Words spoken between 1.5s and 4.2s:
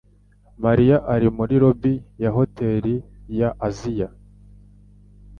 lobby ya Hotel ya Aziya